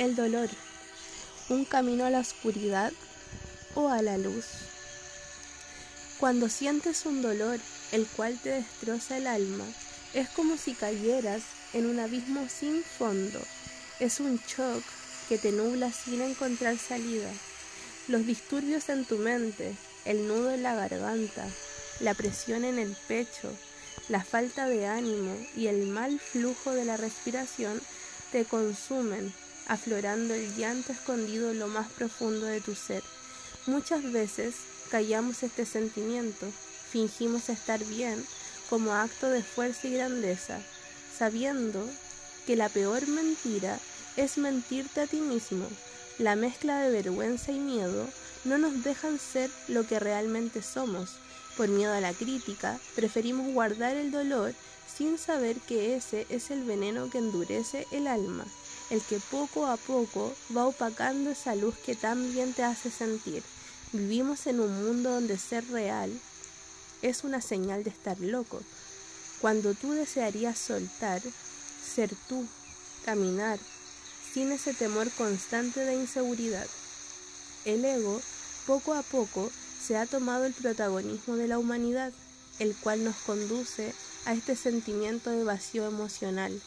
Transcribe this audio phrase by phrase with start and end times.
[0.00, 0.48] El dolor,
[1.48, 2.92] un camino a la oscuridad
[3.76, 4.44] o a la luz.
[6.18, 7.60] Cuando sientes un dolor,
[7.92, 9.64] el cual te destroza el alma,
[10.12, 11.42] es como si cayeras
[11.74, 13.40] en un abismo sin fondo.
[14.00, 14.82] Es un shock
[15.28, 17.30] que te nubla sin encontrar salida.
[18.08, 21.46] Los disturbios en tu mente, el nudo en la garganta,
[22.00, 23.48] la presión en el pecho,
[24.08, 27.80] la falta de ánimo y el mal flujo de la respiración
[28.32, 29.32] te consumen
[29.66, 33.02] aflorando el llanto escondido en lo más profundo de tu ser.
[33.66, 34.54] Muchas veces
[34.90, 36.46] callamos este sentimiento,
[36.90, 38.24] fingimos estar bien
[38.68, 40.60] como acto de fuerza y grandeza,
[41.16, 41.88] sabiendo
[42.46, 43.78] que la peor mentira
[44.16, 45.66] es mentirte a ti mismo.
[46.18, 48.08] La mezcla de vergüenza y miedo
[48.44, 51.16] no nos dejan ser lo que realmente somos.
[51.56, 54.52] Por miedo a la crítica, preferimos guardar el dolor
[54.86, 58.44] sin saber que ese es el veneno que endurece el alma
[58.90, 63.42] el que poco a poco va opacando esa luz que tan bien te hace sentir.
[63.92, 66.10] Vivimos en un mundo donde ser real
[67.02, 68.60] es una señal de estar loco.
[69.40, 71.22] Cuando tú desearías soltar,
[71.94, 72.46] ser tú,
[73.04, 73.58] caminar,
[74.32, 76.66] sin ese temor constante de inseguridad.
[77.64, 78.20] El ego,
[78.66, 79.50] poco a poco,
[79.86, 82.12] se ha tomado el protagonismo de la humanidad,
[82.58, 83.92] el cual nos conduce
[84.24, 86.58] a este sentimiento de vacío emocional.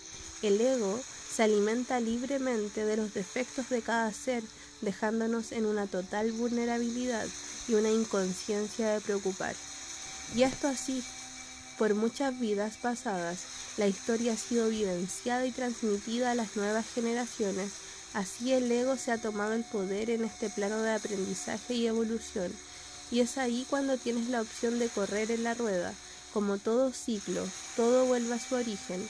[0.43, 0.99] El ego
[1.37, 4.41] se alimenta libremente de los defectos de cada ser,
[4.81, 7.27] dejándonos en una total vulnerabilidad
[7.67, 9.55] y una inconsciencia de preocupar.
[10.35, 11.03] Y esto así,
[11.77, 13.41] por muchas vidas pasadas,
[13.77, 17.69] la historia ha sido vivenciada y transmitida a las nuevas generaciones,
[18.15, 22.51] así el ego se ha tomado el poder en este plano de aprendizaje y evolución,
[23.11, 25.93] y es ahí cuando tienes la opción de correr en la rueda,
[26.33, 29.07] como todo ciclo, todo vuelve a su origen,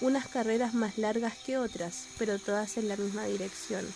[0.00, 3.86] unas carreras más largas que otras, pero todas en la misma dirección.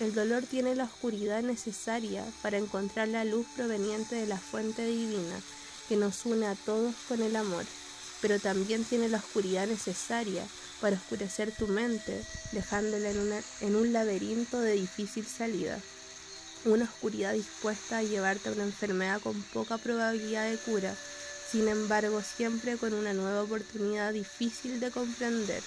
[0.00, 5.40] El dolor tiene la oscuridad necesaria para encontrar la luz proveniente de la fuente divina
[5.88, 7.64] que nos une a todos con el amor,
[8.20, 10.44] pero también tiene la oscuridad necesaria
[10.80, 13.10] para oscurecer tu mente, dejándola
[13.60, 15.80] en, un laberinto de difícil salida.
[16.64, 20.94] Una oscuridad dispuesta a llevarte a una enfermedad con poca probabilidad de cura,
[21.50, 25.62] sin embargo siempre con una nueva oportunidad difícil de comprender.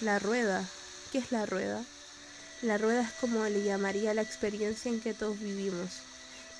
[0.00, 0.64] La rueda,
[1.10, 1.84] ¿qué es la rueda?
[2.62, 5.90] La rueda es como le llamaría la experiencia en que todos vivimos.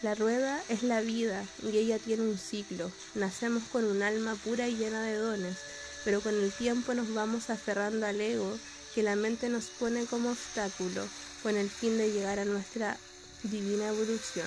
[0.02, 2.90] La rueda es la vida y ella tiene un ciclo.
[3.14, 5.56] Nacemos con un alma pura y llena de dones,
[6.04, 8.56] pero con el tiempo nos vamos aferrando al ego
[8.94, 11.04] que la mente nos pone como obstáculo
[11.42, 12.96] con el fin de llegar a nuestra
[13.42, 14.46] divina evolución.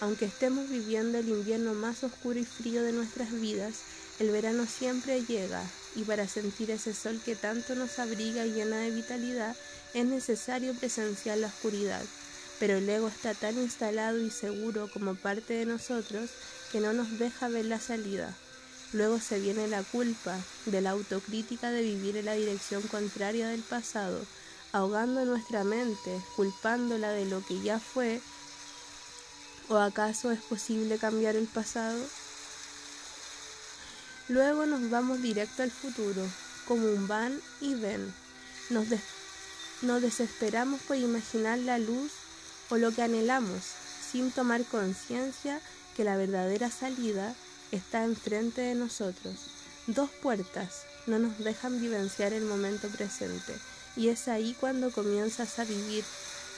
[0.00, 3.76] Aunque estemos viviendo el invierno más oscuro y frío de nuestras vidas,
[4.18, 5.62] el verano siempre llega
[5.94, 9.56] y para sentir ese sol que tanto nos abriga y llena de vitalidad
[9.94, 12.02] es necesario presenciar la oscuridad.
[12.58, 16.30] Pero el ego está tan instalado y seguro como parte de nosotros
[16.72, 18.34] que no nos deja ver la salida.
[18.92, 23.62] Luego se viene la culpa de la autocrítica de vivir en la dirección contraria del
[23.62, 24.20] pasado,
[24.72, 28.20] ahogando nuestra mente, culpándola de lo que ya fue
[29.68, 31.98] ¿O acaso es posible cambiar el pasado?
[34.28, 36.22] Luego nos vamos directo al futuro,
[36.68, 38.14] como un van y ven.
[38.70, 38.86] Nos,
[40.02, 42.12] desesperamos por imaginar la luz
[42.70, 43.64] o lo que anhelamos,
[44.12, 45.60] sin tomar conciencia
[45.96, 47.34] que la verdadera salida
[47.72, 49.34] está enfrente de nosotros.
[49.88, 53.52] Dos puertas no nos dejan vivenciar el momento presente
[53.96, 56.04] y es ahí cuando comienzas a vivir,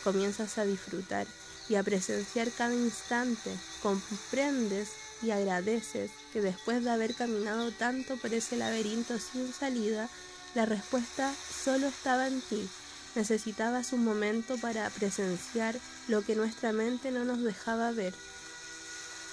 [0.04, 1.26] comienzas a disfrutar
[1.68, 3.50] y a presenciar cada instante,
[3.82, 4.88] comprendes
[5.22, 10.08] y agradeces que después de haber caminado tanto por ese laberinto sin salida,
[10.54, 11.34] la respuesta
[11.64, 12.68] solo estaba en ti.
[13.14, 18.14] Necesitabas un momento para presenciar lo que nuestra mente no nos dejaba ver.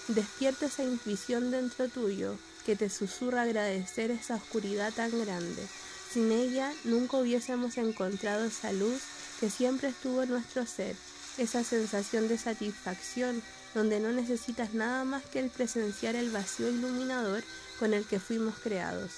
[0.07, 2.35] Despierta esa intuición dentro tuyo
[2.65, 5.65] que te susurra agradecer esa oscuridad tan grande.
[6.11, 9.01] Sin ella nunca hubiésemos encontrado esa luz
[9.39, 10.95] que siempre estuvo en nuestro ser
[11.37, 13.41] esa sensación de satisfacción
[13.73, 17.43] donde no necesitas nada más que el presenciar el vacío iluminador
[17.79, 19.11] con el que fuimos creados.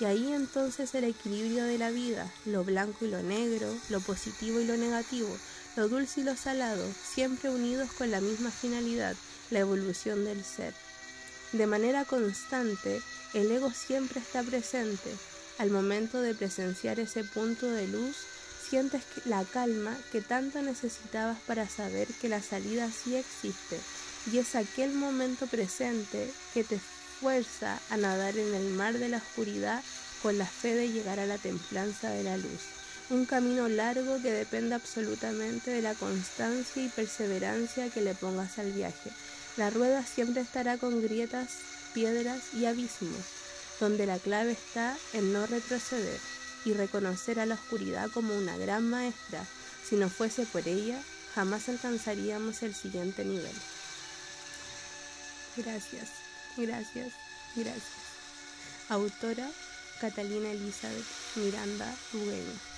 [0.00, 4.60] Y ahí entonces el equilibrio de la vida, lo blanco y lo negro, lo positivo
[4.60, 5.36] y lo negativo,
[5.76, 9.16] lo dulce y lo salado, siempre unidos con la misma finalidad,
[9.50, 10.74] la evolución del ser.
[11.52, 13.00] De manera constante,
[13.34, 15.10] el ego siempre está presente.
[15.58, 18.16] Al momento de presenciar ese punto de luz,
[18.74, 23.78] sientes la calma que tanto necesitabas para saber que la salida sí existe
[24.32, 26.80] y es aquel momento presente que te
[27.20, 29.80] fuerza a nadar en el mar de la oscuridad
[30.24, 32.62] con la fe de llegar a la templanza de la luz.
[33.10, 38.72] un camino largo que depende absolutamente de la constancia y perseverancia que le pongas al
[38.72, 39.10] viaje.
[39.56, 41.50] La rueda siempre estará con grietas,
[41.92, 43.24] piedras y abismos,
[43.78, 46.18] donde la clave está en no retroceder
[46.64, 49.44] y reconocer a la oscuridad como una gran maestra.
[49.88, 51.00] Si no fuese por ella,
[51.34, 53.54] jamás alcanzaríamos el siguiente nivel.
[55.56, 56.08] Gracias,
[56.56, 57.12] gracias,
[57.54, 58.04] gracias.
[58.88, 59.48] Autora
[60.00, 61.04] Catalina Elizabeth
[61.36, 62.73] Miranda Bugueño.